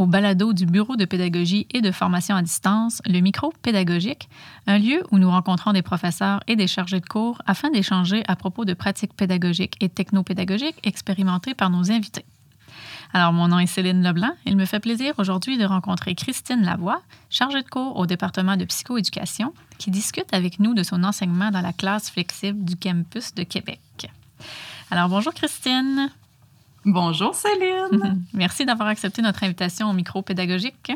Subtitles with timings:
[0.00, 4.30] Au balado du Bureau de pédagogie et de formation à distance, le micro pédagogique,
[4.66, 8.34] un lieu où nous rencontrons des professeurs et des chargés de cours afin d'échanger à
[8.34, 12.24] propos de pratiques pédagogiques et technopédagogiques expérimentées par nos invités.
[13.12, 14.32] Alors, mon nom est Céline Leblanc.
[14.46, 18.64] Il me fait plaisir aujourd'hui de rencontrer Christine Lavoie, chargée de cours au département de
[18.64, 23.42] psychoéducation, qui discute avec nous de son enseignement dans la classe flexible du campus de
[23.42, 23.80] Québec.
[24.90, 26.10] Alors, bonjour Christine.
[26.84, 28.24] Bonjour Céline.
[28.32, 30.92] Merci d'avoir accepté notre invitation au micro pédagogique.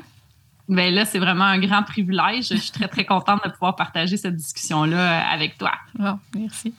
[0.66, 2.48] Bien là, c'est vraiment un grand privilège.
[2.48, 5.72] Je suis très, très contente de pouvoir partager cette discussion-là euh, avec toi.
[5.98, 6.72] Bon, merci.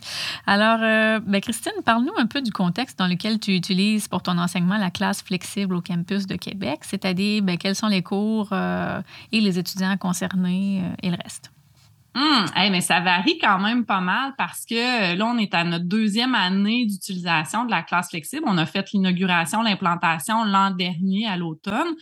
[0.48, 4.40] Alors, euh, ben Christine, parle-nous un peu du contexte dans lequel tu utilises pour ton
[4.40, 9.02] enseignement la classe flexible au campus de Québec, c'est-à-dire ben, quels sont les cours euh,
[9.32, 11.52] et les étudiants concernés et le reste?
[12.16, 15.84] Hum, mais ça varie quand même pas mal parce que là, on est à notre
[15.84, 18.44] deuxième année d'utilisation de la classe flexible.
[18.48, 21.94] On a fait l'inauguration, l'implantation l'an dernier à l'automne.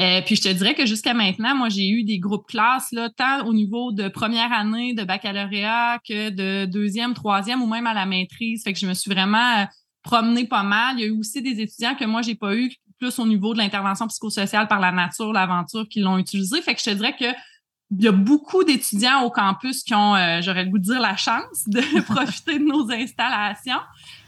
[0.00, 3.08] Euh, puis je te dirais que jusqu'à maintenant, moi, j'ai eu des groupes classes, là,
[3.16, 7.94] tant au niveau de première année de baccalauréat que de deuxième, troisième ou même à
[7.94, 8.64] la maîtrise.
[8.64, 9.64] Fait que je me suis vraiment euh,
[10.02, 10.96] promenée pas mal.
[10.98, 13.52] Il y a eu aussi des étudiants que moi, j'ai pas eu plus au niveau
[13.52, 16.60] de l'intervention psychosociale par la nature, l'aventure, qui l'ont utilisé.
[16.62, 17.26] Fait que je te dirais que
[17.98, 21.00] il y a beaucoup d'étudiants au campus qui ont, euh, j'aurais le goût de dire,
[21.00, 21.80] la chance de
[22.12, 23.80] profiter de nos installations.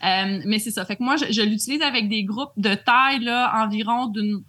[0.05, 0.85] Euh, mais c'est ça.
[0.85, 4.43] Fait que moi, je, l'utilise avec des groupes de taille, là, environ d'une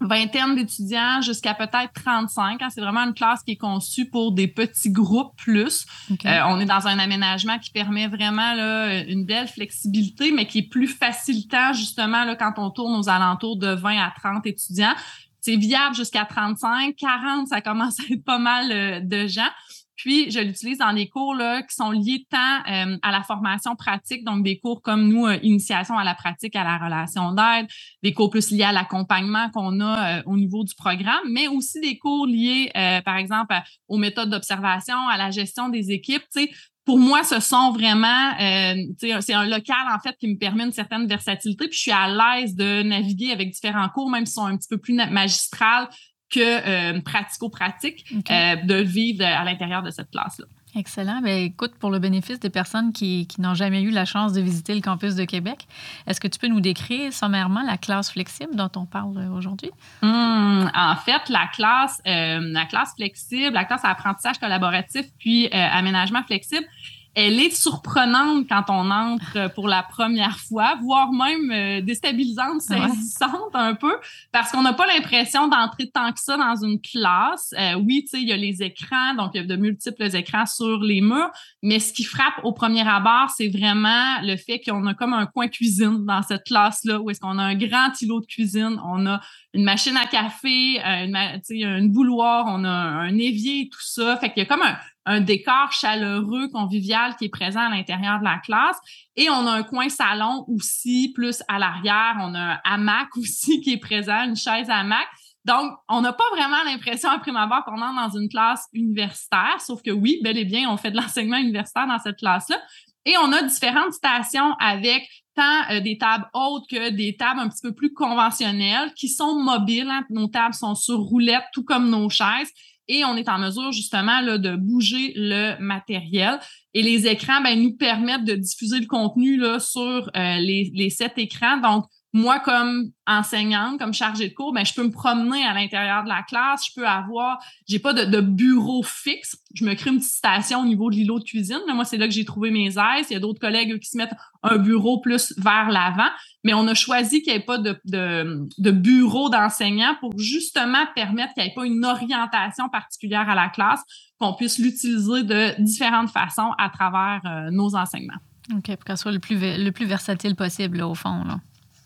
[0.00, 2.60] vingtaine d'étudiants jusqu'à peut-être 35.
[2.60, 2.68] Hein.
[2.70, 5.86] C'est vraiment une classe qui est conçue pour des petits groupes plus.
[6.10, 10.58] Euh, on est dans un aménagement qui permet vraiment là, une belle flexibilité, mais qui
[10.58, 14.94] est plus facilitant justement là, quand on tourne aux alentours de 20 à 30 étudiants
[15.42, 19.50] c'est viable jusqu'à 35, 40, ça commence à être pas mal euh, de gens.
[19.96, 23.76] Puis, je l'utilise dans des cours là, qui sont liés tant euh, à la formation
[23.76, 27.66] pratique, donc des cours comme nous, euh, initiation à la pratique, à la relation d'aide,
[28.02, 31.98] des cours plus liés à l'accompagnement qu'on a au niveau du programme, mais aussi des
[31.98, 32.70] cours liés,
[33.04, 33.54] par exemple,
[33.86, 36.24] aux méthodes d'observation, à la gestion des équipes.
[36.34, 36.50] Tu sais,
[36.84, 40.72] pour moi, ce sont vraiment, euh, c'est un local en fait qui me permet une
[40.72, 41.68] certaine versatilité.
[41.68, 44.68] Puis je suis à l'aise de naviguer avec différents cours, même s'ils sont un petit
[44.68, 45.88] peu plus magistrales
[46.28, 50.46] que euh, pratico-pratiques, euh, de vivre à l'intérieur de cette classe-là.
[50.74, 51.20] Excellent.
[51.20, 54.74] Bien, écoute, pour le bénéfice des personnes qui, n'ont jamais eu la chance de visiter
[54.74, 55.66] le campus de Québec,
[56.06, 59.70] est-ce que tu peux nous décrire sommairement la classe flexible dont on parle aujourd'hui?
[60.00, 65.50] Hum, en fait, la classe, euh, la classe flexible, la classe apprentissage collaboratif puis euh,
[65.52, 66.66] aménagement flexible,
[67.14, 73.54] elle est surprenante quand on entre pour la première fois, voire même euh, déstabilisante, saisissante
[73.54, 73.94] un peu,
[74.32, 77.54] parce qu'on n'a pas l'impression d'entrer tant que ça dans une classe.
[77.58, 80.14] Euh, oui, tu sais, il y a les écrans, donc il y a de multiples
[80.16, 81.30] écrans sur les murs,
[81.62, 85.26] mais ce qui frappe au premier abord, c'est vraiment le fait qu'on a comme un
[85.26, 89.06] coin cuisine dans cette classe-là, où est-ce qu'on a un grand îlot de cuisine, on
[89.06, 89.20] a
[89.54, 91.16] une machine à café, euh, une,
[91.50, 94.16] une bouloire, on a un évier, tout ça.
[94.16, 98.18] Fait qu'il y a comme un, un décor chaleureux, convivial qui est présent à l'intérieur
[98.18, 98.78] de la classe.
[99.16, 102.16] Et on a un coin salon aussi, plus à l'arrière.
[102.20, 105.06] On a un hamac aussi qui est présent, une chaise hamac.
[105.44, 109.60] Donc, on n'a pas vraiment l'impression à prime abord qu'on entre dans une classe universitaire,
[109.60, 112.60] sauf que oui, bel et bien, on fait de l'enseignement universitaire dans cette classe-là.
[113.04, 117.48] Et on a différentes stations avec tant euh, des tables hautes que des tables un
[117.48, 119.90] petit peu plus conventionnelles qui sont mobiles.
[119.90, 120.04] Hein.
[120.10, 122.52] Nos tables sont sur roulettes, tout comme nos chaises
[122.92, 126.38] et on est en mesure justement de bouger le matériel.
[126.74, 130.90] Et les écrans ben, nous permettent de diffuser le contenu là, sur euh, les, les
[130.90, 131.56] sept écrans.
[131.56, 136.04] Donc, moi, comme enseignante, comme chargée de cours, ben, je peux me promener à l'intérieur
[136.04, 136.66] de la classe.
[136.66, 139.36] Je peux avoir, j'ai pas de, bureau fixe.
[139.54, 141.60] Je me crée une petite station au niveau de l'îlot de cuisine.
[141.74, 143.06] moi, c'est là que j'ai trouvé mes aises.
[143.08, 144.12] Il y a d'autres collègues qui se mettent
[144.42, 146.10] un bureau plus vers l'avant.
[146.44, 151.44] Mais on a choisi qu'il n'y ait pas de, bureau d'enseignant pour justement permettre qu'il
[151.44, 153.80] n'y ait pas une orientation particulière à la classe,
[154.20, 158.18] qu'on puisse l'utiliser de différentes façons à travers euh, nos enseignements.
[158.54, 161.24] OK, pour qu'elle soit le plus, le plus versatile possible, au fond.
[161.24, 161.38] Là.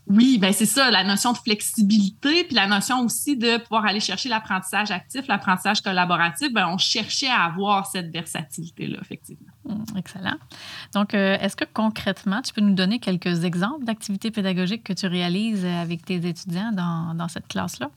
[0.08, 3.98] Oui, ben c'est ça, la notion de flexibilité, puis la notion aussi de pouvoir aller
[3.98, 9.50] chercher l'apprentissage actif, l'apprentissage collaboratif, ben on cherchait à avoir cette versatilité-là, effectivement.
[9.68, 10.36] Hum, excellent.
[10.94, 15.06] Donc, euh, est-ce que concrètement, tu peux nous donner quelques exemples d'activités pédagogiques que tu
[15.06, 17.90] réalises avec tes étudiants dans, dans cette classe-là?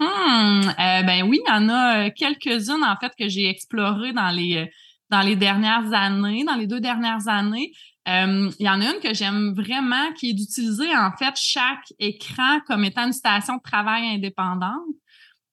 [0.00, 4.14] Hum, euh, ben oui, il y en a euh, quelques-unes, en fait, que j'ai explorées
[4.14, 4.70] dans les,
[5.10, 7.72] dans les dernières années, dans les deux dernières années.
[8.08, 11.92] Euh, il y en a une que j'aime vraiment, qui est d'utiliser en fait chaque
[11.98, 14.84] écran comme étant une station de travail indépendante.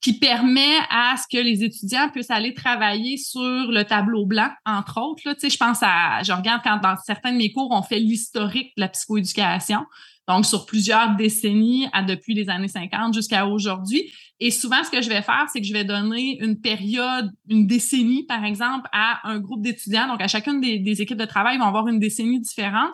[0.04, 5.00] Qui permet à ce que les étudiants puissent aller travailler sur le tableau blanc, entre
[5.02, 5.22] autres.
[5.26, 5.34] Là.
[5.34, 8.00] Tu sais, je pense à, je regarde quand dans certains de mes cours, on fait
[8.00, 9.80] l'historique de la psychoéducation,
[10.28, 14.12] donc sur plusieurs décennies, à, depuis les années 50 jusqu'à aujourd'hui.
[14.42, 17.66] Et souvent, ce que je vais faire, c'est que je vais donner une période, une
[17.66, 20.08] décennie, par exemple, à un groupe d'étudiants.
[20.08, 22.92] Donc, à chacune des, équipes de travail, ils vont avoir une décennie différente.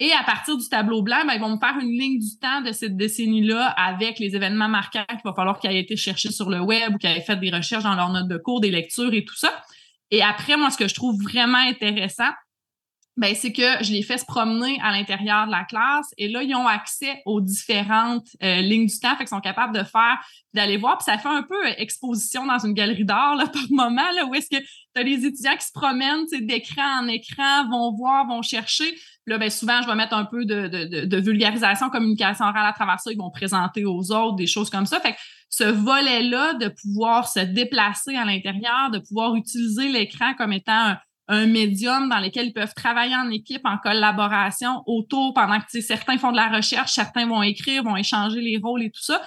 [0.00, 2.60] Et à partir du tableau blanc, ben, ils vont me faire une ligne du temps
[2.60, 6.50] de cette décennie-là avec les événements marquants qu'il va falloir qu'ils aient été cherchés sur
[6.50, 9.12] le web ou qu'ils aient fait des recherches dans leurs notes de cours, des lectures
[9.12, 9.50] et tout ça.
[10.10, 12.30] Et après, moi, ce que je trouve vraiment intéressant,
[13.18, 16.40] ben, c'est que je les fais se promener à l'intérieur de la classe et là,
[16.44, 20.18] ils ont accès aux différentes euh, lignes du temps, fait qu'ils sont capables de faire,
[20.54, 20.98] d'aller voir.
[20.98, 24.24] Puis ça fait un peu euh, exposition dans une galerie d'art là, par moment, là,
[24.24, 28.24] où est-ce que tu as les étudiants qui se promènent d'écran en écran, vont voir,
[28.28, 28.96] vont chercher.
[29.26, 32.72] Là, ben, souvent, je vais mettre un peu de, de, de, vulgarisation, communication orale à
[32.72, 33.10] travers ça.
[33.10, 35.00] Ils vont présenter aux autres des choses comme ça.
[35.00, 35.18] Fait que
[35.50, 40.98] ce volet-là de pouvoir se déplacer à l'intérieur, de pouvoir utiliser l'écran comme étant un,
[41.28, 46.16] un médium dans lequel ils peuvent travailler en équipe, en collaboration autour pendant que certains
[46.16, 49.20] font de la recherche, certains vont écrire, vont échanger les rôles et tout ça.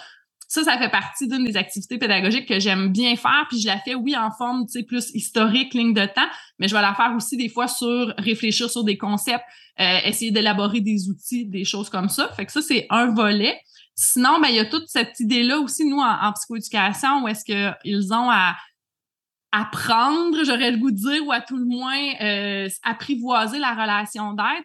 [0.48, 3.46] Ça, ça fait partie d'une des activités pédagogiques que j'aime bien faire.
[3.48, 6.28] Puis je la fais, oui, en forme, tu sais, plus historique, ligne de temps,
[6.60, 9.46] mais je vais la faire aussi des fois sur réfléchir sur des concepts,
[9.80, 12.28] euh, essayer d'élaborer des outils, des choses comme ça.
[12.36, 13.62] Fait que ça, c'est un volet.
[13.96, 17.46] Sinon, ben, il y a toute cette idée-là aussi, nous, en, en psychoéducation, où est-ce
[17.46, 18.56] qu'ils ont à
[19.52, 24.34] apprendre, j'aurais le goût de dire, ou à tout le moins euh, apprivoiser la relation
[24.34, 24.64] d'aide.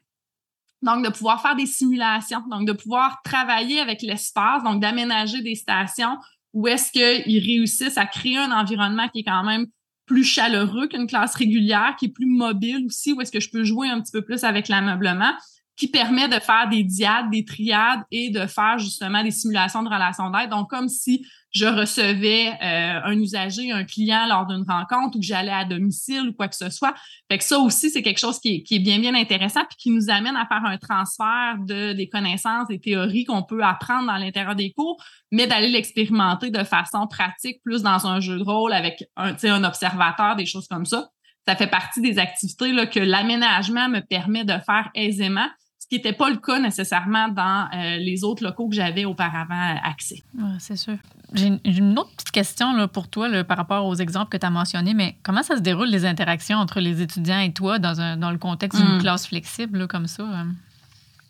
[0.82, 5.54] Donc, de pouvoir faire des simulations, donc de pouvoir travailler avec l'espace, donc d'aménager des
[5.54, 6.16] stations
[6.52, 9.66] où est-ce qu'ils réussissent à créer un environnement qui est quand même
[10.06, 13.62] plus chaleureux qu'une classe régulière, qui est plus mobile aussi, où est-ce que je peux
[13.62, 15.34] jouer un petit peu plus avec l'ameublement,
[15.76, 19.88] qui permet de faire des diades, des triades et de faire justement des simulations de
[19.88, 20.50] relations d'aide.
[20.50, 21.26] Donc, comme si
[21.56, 26.28] je recevais euh, un usager, un client lors d'une rencontre ou que j'allais à domicile
[26.28, 26.94] ou quoi que ce soit.
[27.30, 30.10] Fait que ça aussi, c'est quelque chose qui est, bien, bien intéressant puis qui nous
[30.10, 34.54] amène à faire un transfert de des connaissances, des théories qu'on peut apprendre dans l'intérieur
[34.54, 35.02] des cours,
[35.32, 39.64] mais d'aller l'expérimenter de façon pratique, plus dans un jeu de rôle avec un, un
[39.64, 41.08] observateur, des choses comme ça.
[41.48, 45.46] Ça fait partie des activités là, que l'aménagement me permet de faire aisément
[45.86, 49.76] ce qui n'était pas le cas nécessairement dans euh, les autres locaux que j'avais auparavant
[49.84, 50.24] accès.
[50.58, 50.96] c'est sûr.
[51.32, 54.50] J'ai une autre petite question là, pour toi par rapport aux exemples que tu as
[54.50, 58.16] mentionnés, mais comment ça se déroule les interactions entre les étudiants et toi dans, un,
[58.16, 59.00] dans le contexte d'une hmm.
[59.00, 60.24] classe flexible comme ça?
[60.24, 60.44] Euh?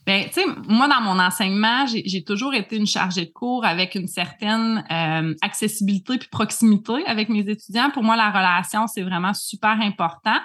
[0.07, 3.95] Bien, tu sais, moi, dans mon enseignement, j'ai toujours été une chargée de cours avec
[3.95, 7.91] une certaine euh, accessibilité puis proximité avec mes étudiants.
[7.91, 10.37] Pour moi, la relation, c'est vraiment super important.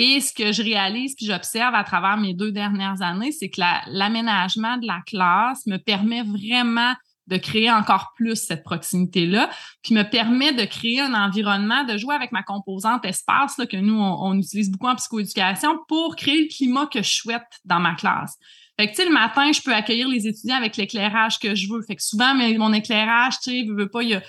[0.00, 3.60] Et ce que je réalise puis j'observe à travers mes deux dernières années, c'est que
[3.88, 6.94] l'aménagement de la classe me permet vraiment
[7.26, 9.50] de créer encore plus cette proximité-là,
[9.82, 13.76] puis me permet de créer un environnement, de jouer avec ma composante espace là, que
[13.76, 17.96] nous, on, utilise beaucoup en psychoéducation pour créer le climat que je souhaite dans ma
[17.96, 18.38] classe.
[18.78, 21.68] Fait que, tu sais, le matin, je peux accueillir les étudiants avec l'éclairage que je
[21.68, 21.82] veux.
[21.82, 24.22] Fait que souvent, mon éclairage, tu sais, veux pas, il y a...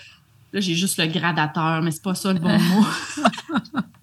[0.52, 2.84] Là, j'ai juste le gradateur, mais c'est pas ça le bon mot.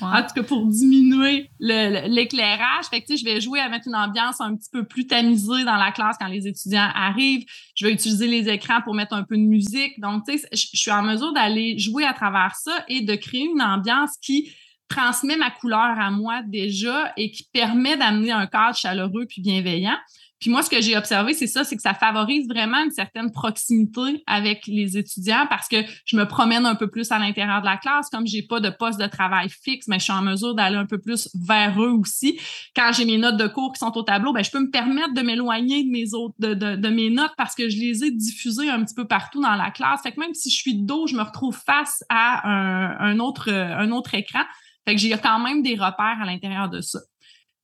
[0.00, 2.86] en tout cas, pour diminuer l'éclairage.
[2.90, 5.76] Fait que, je vais jouer à mettre une ambiance un petit peu plus tamisée dans
[5.76, 7.44] la classe quand les étudiants arrivent.
[7.74, 10.00] Je vais utiliser les écrans pour mettre un peu de musique.
[10.00, 13.44] Donc, tu sais, je suis en mesure d'aller jouer à travers ça et de créer
[13.44, 14.52] une ambiance qui
[14.88, 19.96] transmet ma couleur à moi déjà et qui permet d'amener un cadre chaleureux puis bienveillant.
[20.42, 23.30] Puis moi, ce que j'ai observé, c'est ça, c'est que ça favorise vraiment une certaine
[23.30, 27.66] proximité avec les étudiants parce que je me promène un peu plus à l'intérieur de
[27.66, 28.08] la classe.
[28.10, 30.86] Comme j'ai pas de poste de travail fixe, mais je suis en mesure d'aller un
[30.86, 32.40] peu plus vers eux aussi.
[32.74, 35.14] Quand j'ai mes notes de cours qui sont au tableau, ben, je peux me permettre
[35.14, 38.68] de m'éloigner de mes autres, de, de, mes notes parce que je les ai diffusées
[38.68, 40.02] un petit peu partout dans la classe.
[40.02, 43.20] Fait que même si je suis de dos, je me retrouve face à un, un
[43.20, 44.42] autre, un autre écran.
[44.88, 46.98] Fait que j'ai quand même des repères à l'intérieur de ça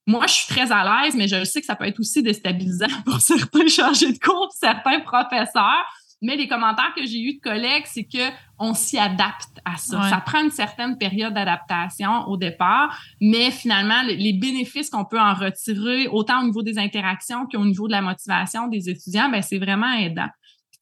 [0.08, 2.86] moi, je suis très à l'aise, mais je sais que ça peut être aussi déstabilisant
[3.04, 5.84] pour certains chargés de cours, certains professeurs.
[6.22, 10.08] Mais les commentaires que j'ai eus de collègues, c'est que on s'y adapte à ça.
[10.08, 15.34] Ça prend une certaine période d'adaptation au départ, mais finalement, les bénéfices qu'on peut en
[15.34, 19.58] retirer, autant au niveau des interactions qu'au niveau de la motivation des étudiants, ben c'est
[19.58, 20.26] vraiment aidant.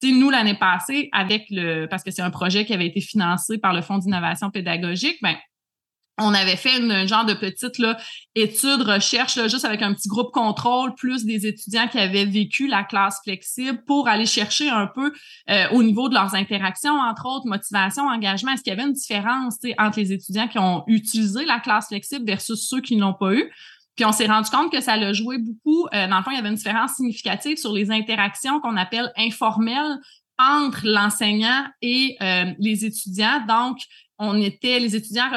[0.00, 3.59] Puis, nous, l'année passée, avec le, parce que c'est un projet qui avait été financé
[3.59, 5.37] par le Fonds d'innovation pédagogique, ben,
[6.18, 7.96] on avait fait une genre de petite là,
[8.35, 12.66] étude, recherche, là, juste avec un petit groupe contrôle, plus des étudiants qui avaient vécu
[12.66, 15.12] la classe flexible pour aller chercher un peu
[15.50, 18.52] euh, au niveau de leurs interactions, entre autres, motivation, engagement.
[18.52, 22.25] Est-ce qu'il y avait une différence entre les étudiants qui ont utilisé la classe flexible
[22.25, 23.50] versus ceux qui ne l'ont pas eu?
[23.94, 25.87] Puis on s'est rendu compte que ça l'a joué beaucoup.
[25.94, 29.11] Euh, dans le fond, il y avait une différence significative sur les interactions qu'on appelle
[29.16, 29.99] informelles
[30.38, 33.44] entre l'enseignant et euh, les étudiants.
[33.49, 33.78] Donc,
[34.18, 35.28] on était, les étudiants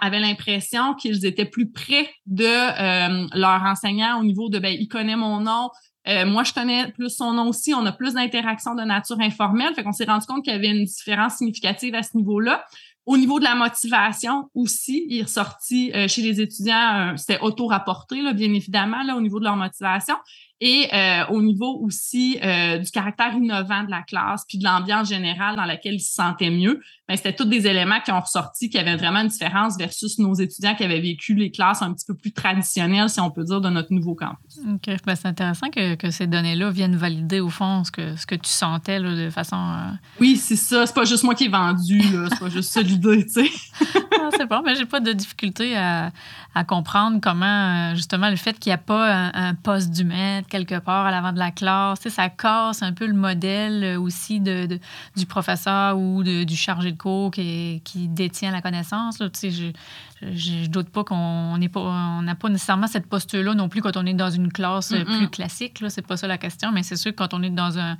[0.00, 4.88] avaient l'impression qu'ils étaient plus près de euh, leur enseignant au niveau de, ben, il
[4.88, 5.70] connaît mon nom,
[6.06, 7.72] euh, moi, je connais plus son nom aussi.
[7.74, 9.74] On a plus d'interactions de nature informelle.
[9.74, 12.64] Fait qu'on s'est rendu compte qu'il y avait une différence significative à ce niveau-là.
[13.06, 18.16] Au niveau de la motivation aussi, il est ressorti euh, chez les étudiants, c'était auto-rapporté,
[18.32, 20.14] bien évidemment, là, au niveau de leur motivation
[20.60, 25.08] et euh, au niveau aussi euh, du caractère innovant de la classe, puis de l'ambiance
[25.08, 26.80] générale dans laquelle ils se sentaient mieux.
[27.08, 30.34] Mais c'était tous des éléments qui ont ressorti, qui avaient vraiment une différence versus nos
[30.34, 33.60] étudiants qui avaient vécu les classes un petit peu plus traditionnelles, si on peut dire,
[33.60, 34.58] de notre nouveau campus.
[34.72, 34.96] OK.
[35.04, 38.36] Ben, c'est intéressant que, que ces données-là viennent valider, au fond, ce que, ce que
[38.36, 39.56] tu sentais là, de façon...
[39.56, 40.86] Euh, oui, c'est ça.
[40.86, 43.50] C'est pas juste moi qui ai vendu, c'est pas juste ça l'idée, tu sais.
[44.16, 46.10] Ah, c'est bon, mais j'ai pas de difficulté à,
[46.54, 50.48] à comprendre comment, justement, le fait qu'il n'y a pas un, un poste du maître,
[50.54, 52.08] quelque part à l'avant de la classe.
[52.08, 54.78] ça casse un peu le modèle euh, aussi de,
[55.16, 59.18] du professeur ou du chargé de cours qui, qui détient la connaissance.
[59.42, 59.72] je,
[60.22, 64.14] je, doute pas qu'on n'a pas, pas nécessairement cette posture-là non plus quand on est
[64.14, 65.82] dans une classe euh, plus classique.
[65.88, 67.96] C'est pas ça la question, mais c'est sûr que quand on est dans un,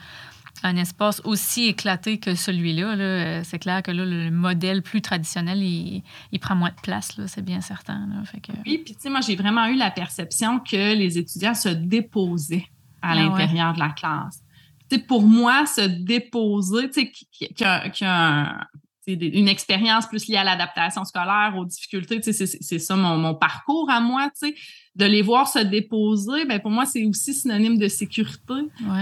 [0.62, 5.62] un espace aussi éclaté que celui-là, euh, c'est clair que là, le modèle plus traditionnel,
[5.62, 6.02] il,
[6.40, 8.08] prend moins de place, c'est bien certain.
[8.66, 12.66] Oui, puis tu sais, moi, j'ai vraiment eu la perception que les étudiants se déposaient
[13.02, 14.42] à ah l'intérieur de la classe.
[14.90, 17.48] Tu pour moi, se déposer, tu sais, qu'il
[19.06, 22.20] une expérience plus liée à l'adaptation scolaire, aux difficultés.
[22.22, 24.30] C'est ça mon, parcours à moi.
[24.94, 28.54] De les voir se déposer, ben pour moi, c'est aussi synonyme de sécurité.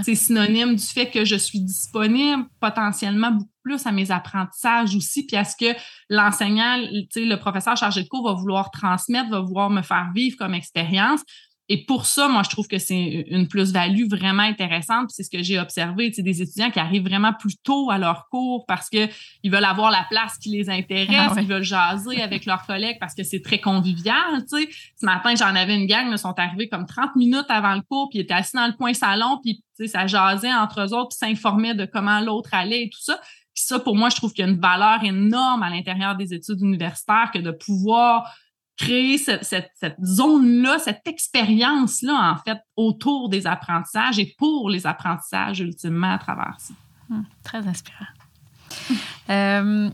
[0.05, 5.27] C'est synonyme du fait que je suis disponible potentiellement beaucoup plus à mes apprentissages aussi,
[5.27, 5.79] puis à ce que
[6.09, 10.55] l'enseignant, le professeur chargé de cours va vouloir transmettre, va vouloir me faire vivre comme
[10.55, 11.21] expérience.
[11.69, 15.11] Et pour ça, moi, je trouve que c'est une plus-value vraiment intéressante.
[15.11, 18.29] C'est ce que j'ai observé, c'est des étudiants qui arrivent vraiment plus tôt à leur
[18.29, 19.09] cours parce qu'ils
[19.45, 23.15] veulent avoir la place qui les intéresse, ah ils veulent jaser avec leurs collègues parce
[23.15, 24.43] que c'est très convivial.
[24.49, 24.69] sais.
[25.01, 28.09] Ce matin, j'en avais une gang, ils sont arrivés comme 30 minutes avant le cours,
[28.11, 31.29] puis ils étaient assis dans le coin salon, puis ça jasait entre eux autres, puis
[31.29, 33.21] s'informait de comment l'autre allait et tout ça.
[33.55, 36.35] Puis ça, pour moi, je trouve qu'il y a une valeur énorme à l'intérieur des
[36.35, 38.31] études universitaires que de pouvoir
[38.83, 46.13] créer cette, zone-là, cette expérience-là, en fait, autour des apprentissages et pour les apprentissages, ultimement,
[46.13, 46.75] à travers ça.
[47.11, 48.07] Hum, très inspirant.
[49.31, 49.89] Euh,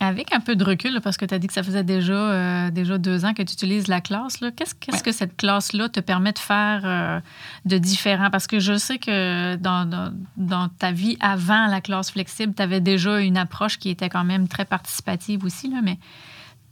[0.00, 2.70] avec un peu de recul, parce que tu as dit que ça faisait déjà, euh,
[2.70, 6.40] déjà deux ans que tu utilises la classe, qu'est-ce que cette classe-là te permet de
[6.40, 7.20] faire euh,
[7.66, 8.28] de différent?
[8.30, 12.62] Parce que je sais que dans, dans, dans ta vie avant la classe flexible, tu
[12.62, 15.98] avais déjà une approche qui était quand même très participative aussi, là, mais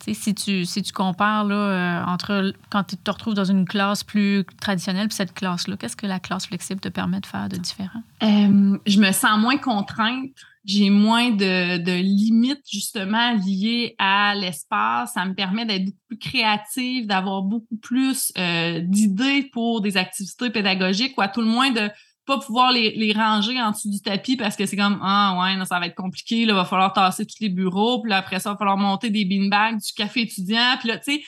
[0.09, 4.04] si tu, si tu compares là, euh, entre quand tu te retrouves dans une classe
[4.04, 7.57] plus traditionnelle et cette classe-là, qu'est-ce que la classe flexible te permet de faire de
[7.57, 8.02] différent?
[8.23, 10.30] Euh, je me sens moins contrainte.
[10.66, 15.14] J'ai moins de, de, limites justement liées à l'espace.
[15.14, 20.50] Ça me permet d'être beaucoup plus créative, d'avoir beaucoup plus euh, d'idées pour des activités
[20.50, 21.88] pédagogiques ou à tout le moins de
[22.30, 25.80] pas pouvoir les, ranger en dessous du tapis parce que c'est comme ah ouais ça
[25.80, 28.56] va être compliqué là va falloir tasser tous les bureaux puis après ça il va
[28.56, 31.22] falloir monter des beanbags du café étudiant puis là tu sais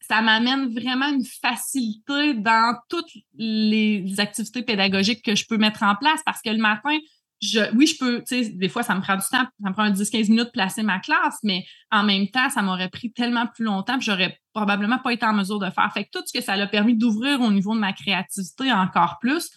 [0.00, 5.94] ça m'amène vraiment une facilité dans toutes les activités pédagogiques que je peux mettre en
[5.94, 6.98] place parce que le matin
[7.40, 9.72] je, oui, je peux, tu sais, des fois, ça me prend du temps, ça me
[9.72, 13.48] prend 10-15 minutes de placer ma classe, mais en même temps, ça m'aurait pris tellement
[13.48, 15.90] plus longtemps que j'aurais probablement pas été en mesure de faire.
[15.92, 19.18] Fait que tout ce que ça a permis d'ouvrir au niveau de ma créativité encore
[19.20, 19.50] plus,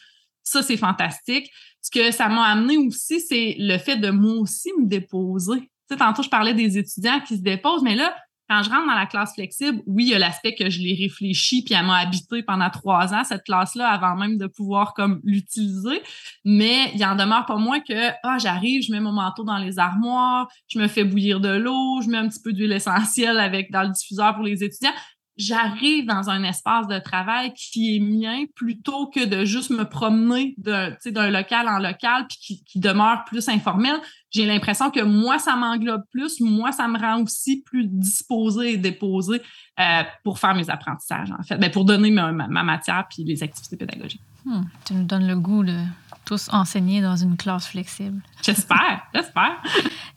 [0.45, 1.51] ça, c'est fantastique.
[1.81, 5.59] Ce que ça m'a amené aussi, c'est le fait de moi aussi me déposer.
[5.59, 8.15] Tu sais, tantôt, je parlais des étudiants qui se déposent, mais là,
[8.49, 10.93] quand je rentre dans la classe flexible, oui, il y a l'aspect que je l'ai
[10.93, 15.19] réfléchi, puis elle m'a habité pendant trois ans, cette classe-là, avant même de pouvoir comme
[15.23, 16.01] l'utiliser.
[16.43, 19.79] Mais il en demeure pas moins que, ah, j'arrive, je mets mon manteau dans les
[19.79, 23.71] armoires, je me fais bouillir de l'eau, je mets un petit peu d'huile essentielle avec
[23.71, 24.93] dans le diffuseur pour les étudiants
[25.37, 30.55] j'arrive dans un espace de travail qui est mien plutôt que de juste me promener
[30.57, 33.97] d'un local en local puis qui, qui demeure plus informel.
[34.31, 38.77] J'ai l'impression que moi, ça m'englobe plus, moi, ça me rend aussi plus disposée et
[38.77, 39.41] déposée
[39.79, 43.43] euh, pour faire mes apprentissages, en fait, ben, pour donner ma, ma, matière puis les
[43.43, 44.21] activités pédagogiques.
[44.45, 45.77] Hmm, tu me donnes le goût de
[46.25, 48.21] tous enseigner dans une classe flexible.
[48.43, 49.61] J'espère, j'espère.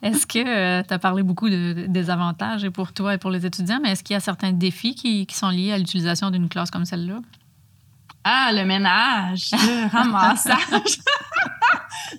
[0.02, 3.46] Est-ce que euh, tu as parlé beaucoup de, des avantages pour toi et pour les
[3.46, 6.48] étudiants, mais est-ce qu'il y a certains défis qui, qui sont liés à l'utilisation d'une
[6.48, 7.20] classe comme celle-là?
[8.24, 10.98] Ah, le ménage, le ramassage.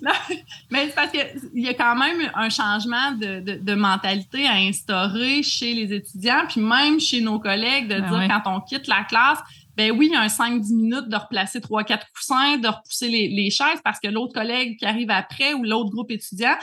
[0.70, 5.42] mais c'est parce qu'il y a quand même un changement de, de, mentalité à instaurer
[5.42, 9.04] chez les étudiants, puis même chez nos collègues, de ben dire quand on quitte la
[9.04, 9.38] classe,
[9.80, 13.98] ben oui, un 5-10 minutes de replacer 3-4 coussins, de repousser les, les chaises parce
[13.98, 16.54] que l'autre collègue qui arrive après ou l'autre groupe étudiant,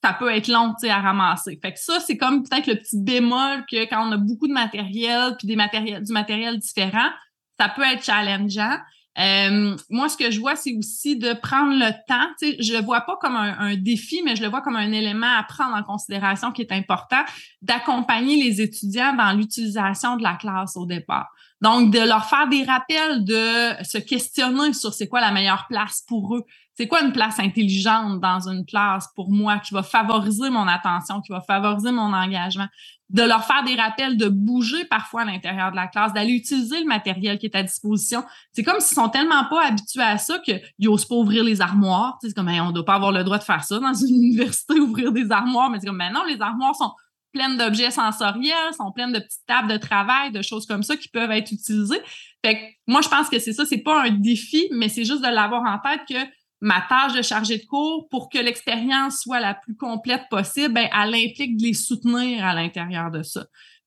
[0.00, 1.58] ça peut être long à ramasser.
[1.60, 4.52] Fait que ça, c'est comme peut-être le petit bémol que quand on a beaucoup de
[4.52, 7.10] matériel puis des matériels, du matériel différent,
[7.58, 8.78] ça peut être challengeant.
[9.18, 12.28] Euh, moi, ce que je vois, c'est aussi de prendre le temps.
[12.40, 15.42] Je le vois pas comme un, défi, mais je le vois comme un élément à
[15.42, 17.22] prendre en considération qui est important,
[17.60, 21.28] d'accompagner les étudiants dans l'utilisation de la classe au départ.
[21.60, 26.02] Donc, de leur faire des rappels, de se questionner sur c'est quoi la meilleure place
[26.06, 26.44] pour eux.
[26.80, 31.20] C'est quoi une place intelligente dans une classe pour moi qui va favoriser mon attention,
[31.20, 32.68] qui va favoriser mon engagement?
[33.10, 36.80] De leur faire des rappels, de bouger parfois à l'intérieur de la classe, d'aller utiliser
[36.80, 38.24] le matériel qui est à disposition.
[38.52, 42.16] C'est comme s'ils sont tellement pas habitués à ça qu'ils n'osent pas ouvrir les armoires.
[42.22, 44.80] C'est comme, on ne doit pas avoir le droit de faire ça dans une université,
[44.80, 45.68] ouvrir des armoires.
[45.68, 46.94] Mais c'est comme, non, les armoires sont
[47.34, 51.08] pleines d'objets sensoriels, sont pleines de petites tables de travail, de choses comme ça qui
[51.08, 52.00] peuvent être utilisées.
[52.42, 55.22] Fait que moi, je pense que c'est ça, c'est pas un défi, mais c'est juste
[55.22, 59.40] de l'avoir en tête que ma tâche de chargé de cours, pour que l'expérience soit
[59.40, 63.46] la plus complète possible, ben, elle implique de les soutenir à l'intérieur de ça.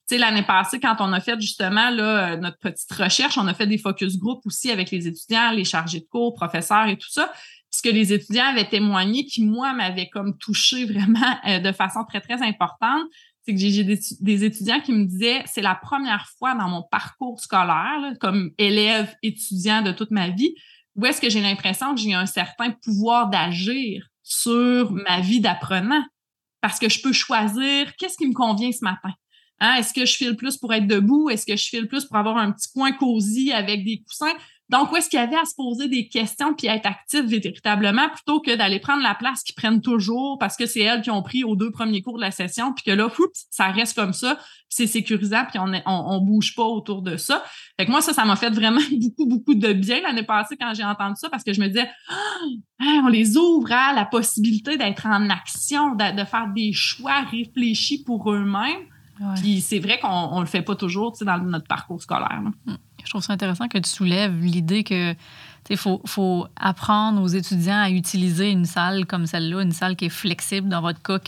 [0.10, 3.53] Tu sais, l'année passée, quand on a fait justement là, notre petite recherche, on a
[3.53, 7.10] fait des focus group aussi avec les étudiants, les chargés de cours, professeurs et tout
[7.10, 7.32] ça.
[7.72, 12.03] Ce que les étudiants avaient témoigné, qui, moi, m'avait comme touché vraiment euh, de façon
[12.06, 13.03] très, très importante,
[13.46, 17.39] c'est que j'ai des, étudiants qui me disaient, c'est la première fois dans mon parcours
[17.39, 20.56] scolaire, comme élève étudiant de toute ma vie,
[20.95, 26.03] où est-ce que j'ai l'impression que j'ai un certain pouvoir d'agir sur ma vie d'apprenant?
[26.62, 29.12] Parce que je peux choisir qu'est-ce qui me convient ce matin.
[29.59, 29.75] Hein?
[29.75, 31.29] Est-ce que je file plus pour être debout?
[31.29, 34.33] Est-ce que je file plus pour avoir un petit coin cosy avec des coussins?
[34.70, 38.10] Donc, où est-ce qu'il y avait à se poser des questions puis être actif véritablement
[38.10, 41.22] plutôt que d'aller prendre la place qu'ils prennent toujours parce que c'est elles qui ont
[41.22, 43.10] pris aux deux premiers cours de la session puis que là,
[43.51, 44.39] ça reste comme ça,
[44.70, 47.43] c'est sécurisant puis on, ne on, bouge pas autour de ça.
[47.77, 50.74] Fait que moi, ça, ça m'a fait vraiment beaucoup, beaucoup de bien l'année passée quand
[50.74, 54.77] j'ai entendu ça parce que je me disais, ah, on les ouvre à la possibilité
[54.77, 58.88] d'être en action, de, faire des choix réfléchis pour eux-mêmes.
[59.36, 62.41] Puis c'est vrai qu'on ne le fait pas toujours dans notre parcours scolaire.
[62.65, 62.76] Hmm.
[63.04, 65.16] Je trouve ça intéressant que tu soulèves l'idée que
[65.70, 70.10] il faut, apprendre aux étudiants à utiliser une salle comme celle-là, une salle qui est
[70.10, 71.20] flexible dans votre cas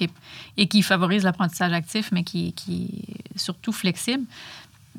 [0.57, 4.25] et qui favorise l'apprentissage actif, mais qui, est surtout flexible.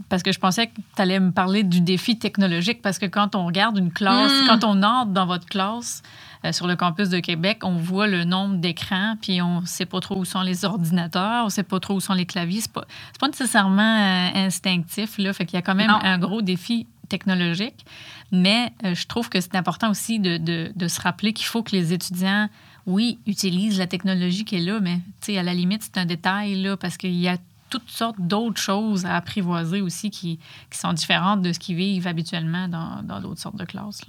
[0.08, 3.34] Parce que je pensais que tu allais me parler du défi technologique, parce que quand
[3.34, 4.46] on regarde une classe, hmm.
[4.46, 6.02] quand on entre dans votre classe
[6.44, 9.86] euh, sur le campus de Québec, on voit le nombre d'écrans, puis on ne sait
[9.86, 12.60] pas trop où sont les ordinateurs, on ne sait pas trop où sont les claviers.
[12.60, 12.84] Ce n'est pas,
[13.18, 17.84] pas, nécessairement euh, instinctif, là, fait qu'il y a quand même un gros défi technologique.
[18.32, 21.62] Mais euh, je trouve que c'est important aussi de, de, de se rappeler qu'il faut
[21.62, 22.48] que les étudiants,
[22.86, 25.00] oui, utilisent la technologie qui est là, mais
[25.36, 27.36] à la limite, c'est un détail là, parce qu'il y a
[27.78, 30.38] toutes sortes d'autres choses à apprivoiser aussi qui,
[30.70, 34.02] qui, sont différentes de ce qu'ils vivent habituellement dans d'autres sortes de classes.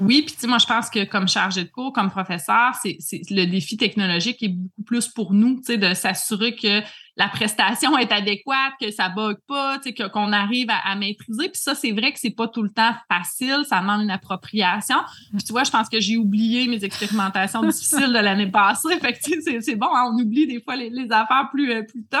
[0.00, 2.98] Oui, puis moi, je pense que comme chargé de cours, comme professeur, c'est
[3.30, 6.80] le défi technologique est beaucoup plus pour nous, de s'assurer que
[7.16, 9.78] la prestation est adéquate, que ça bug pas,
[10.12, 11.48] qu'on arrive à, maîtriser.
[11.48, 14.96] Puis ça, c'est vrai que c'est pas tout le temps facile, ça demande une appropriation.
[15.30, 18.98] Puis tu vois, je pense que j'ai oublié mes expérimentations difficiles de l'année passée.
[19.00, 22.20] Fait que c'est bon, hein, on oublie des fois les, affaires plus, euh, plus tough.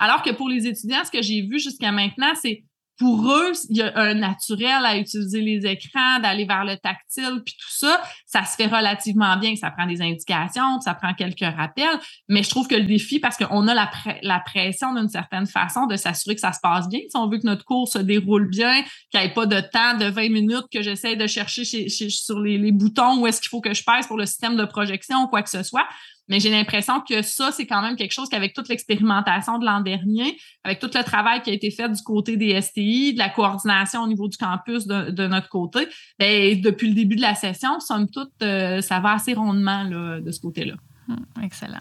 [0.00, 2.64] Alors que pour les étudiants, ce que j'ai vu jusqu'à maintenant, c'est
[3.00, 7.40] pour eux, il y a un naturel à utiliser les écrans, d'aller vers le tactile,
[7.42, 9.56] puis tout ça, ça se fait relativement bien.
[9.56, 13.38] Ça prend des indications, ça prend quelques rappels, mais je trouve que le défi, parce
[13.38, 17.16] qu'on a la, pression d'une certaine façon de s'assurer que ça se passe bien, si
[17.16, 20.04] on veut que notre cours se déroule bien, qu'il n'y ait pas de temps de
[20.04, 23.72] 20 minutes que j'essaie de chercher sur les, les boutons où est-ce qu'il faut que
[23.72, 25.88] je pèse pour le système de projection ou quoi que ce soit.
[26.30, 29.80] Mais j'ai l'impression que ça, c'est quand même quelque chose qu'avec toute l'expérimentation de l'an
[29.80, 33.28] dernier, avec tout le travail qui a été fait du côté des STI, de la
[33.28, 35.88] coordination au niveau du campus de, notre côté,
[36.20, 40.20] bien, depuis le début de la session, somme toute, euh, ça va assez rondement là,
[40.20, 40.74] de ce côté-là.
[41.08, 41.80] Hum, excellent.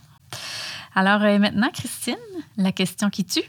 [0.95, 2.15] Alors euh, maintenant, Christine,
[2.57, 3.43] la question qui tue.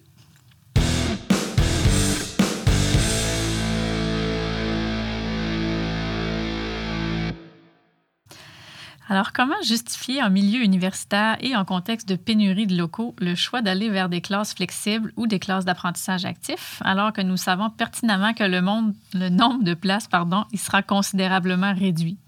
[9.11, 13.61] Alors, comment justifier en milieu universitaire et en contexte de pénurie de locaux le choix
[13.61, 18.35] d'aller vers des classes flexibles ou des classes d'apprentissage actif, alors que nous savons pertinemment
[18.35, 22.19] que le, monde, le nombre de places pardon, il sera considérablement réduit?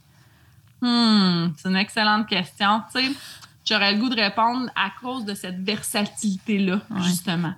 [0.80, 2.82] Hmm, c'est une excellente question.
[2.92, 3.12] Tu sais,
[3.64, 7.54] j'aurais le goût de répondre à cause de cette versatilité-là, justement.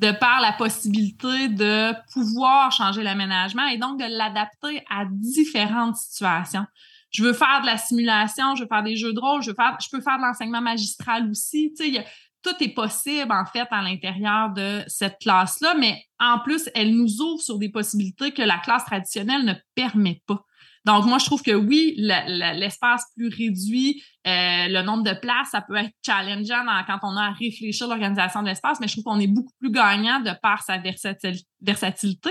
[0.00, 6.66] De par la possibilité de pouvoir changer l'aménagement et donc de l'adapter à différentes situations
[7.14, 9.54] je veux faire de la simulation, je veux faire des jeux de rôle, je veux
[9.54, 11.72] faire, je peux faire de l'enseignement magistral aussi.
[11.78, 12.04] Tu sais,
[12.42, 17.20] tout est possible, en fait, à l'intérieur de cette classe-là, mais en plus, elle nous
[17.20, 20.44] ouvre sur des possibilités que la classe traditionnelle ne permet pas.
[20.84, 25.62] Donc, moi, je trouve que oui, l'espace plus réduit, euh, le nombre de places, ça
[25.62, 29.20] peut être challengeant quand on a à réfléchir l'organisation de l'espace, mais je trouve qu'on
[29.20, 32.30] est beaucoup plus gagnant de par sa versatilité.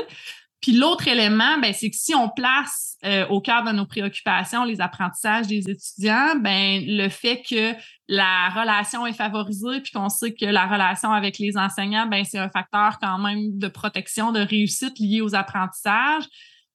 [0.64, 4.64] Puis l'autre élément, ben, c'est que si on place euh, au cœur de nos préoccupations
[4.64, 7.74] les apprentissages des étudiants, ben, le fait que
[8.08, 12.40] la relation est favorisée, puis qu'on sait que la relation avec les enseignants, ben, c'est
[12.40, 16.24] un facteur quand même de protection, de réussite lié aux apprentissages,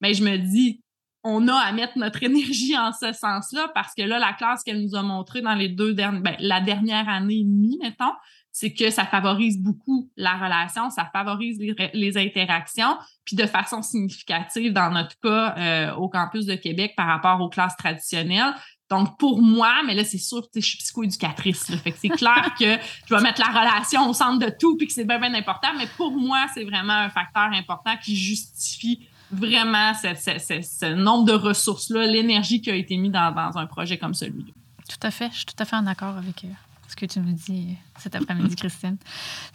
[0.03, 0.83] ben, je me dis,
[1.24, 4.83] on a à mettre notre énergie en ce sens-là parce que là, la classe qu'elle
[4.83, 8.12] nous a montrée dans les deux dernières, ben, la dernière année et demie, mettons,
[8.59, 11.61] c'est que ça favorise beaucoup la relation, ça favorise
[11.94, 17.07] les, interactions, puis de façon significative dans notre cas euh, au campus de Québec par
[17.07, 18.53] rapport aux classes traditionnelles.
[18.90, 22.79] Donc, pour moi, mais là, c'est sûr, je suis psychoéducatrice, fait que c'est clair que
[23.07, 25.68] je vais mettre la relation au centre de tout puis que c'est bien, bien important,
[25.77, 32.09] mais pour moi, c'est vraiment un facteur important qui justifie vraiment ce, nombre de ressources-là,
[32.09, 34.51] l'énergie qui a été mise dans, dans un projet comme celui-là.
[34.88, 37.20] Tout à fait, je suis tout à fait en accord avec eux ce que tu
[37.20, 38.96] me dis cet après-midi, Christine.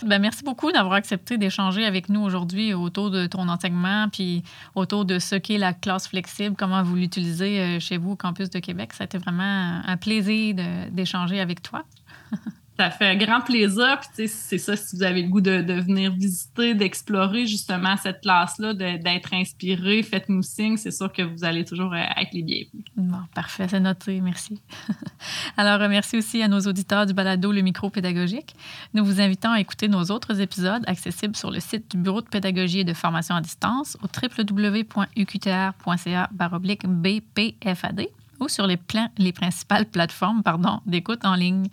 [0.06, 4.44] Ben, merci beaucoup d'avoir accepté d'échanger avec nous aujourd'hui autour de ton enseignement, puis
[4.76, 8.50] autour de ce qu'est la classe flexible, comment vous l'utilisez euh, chez vous au campus
[8.50, 8.94] de Québec.
[8.94, 10.56] Ça a été vraiment un plaisir
[10.92, 11.84] d'échanger avec toi.
[12.78, 14.00] Ça fait un grand plaisir.
[14.00, 18.74] Puis, c'est ça, si vous avez le goût de, venir visiter, d'explorer justement cette classe-là,
[18.74, 20.78] d'être inspiré, faites-nous signe.
[20.78, 22.84] C'est sûr que vous allez toujours euh, être les bienvenus.
[22.98, 24.20] Bon, parfait, c'est noté.
[24.22, 24.60] Merci.
[25.58, 28.56] Alors, euh, merci aussi à nos auditeurs du balado Le Micro Pédagogique.
[28.94, 32.30] Nous vous invitons à écouter nos autres épisodes accessibles sur le site du Bureau de
[32.30, 38.08] pédagogie et de formation à distance au www.uqtr.ca BPFAD
[38.40, 38.80] ou sur les,
[39.18, 40.42] les principales plateformes
[40.86, 41.68] d'écoute en ligne.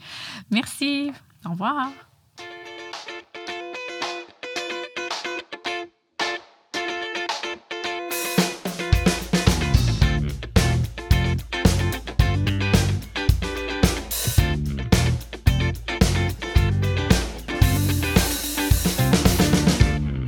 [0.50, 1.12] Merci.
[1.44, 1.90] Au revoir.